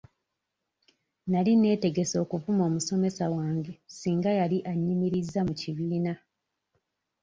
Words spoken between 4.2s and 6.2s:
yali annyimirizza mu kibiina.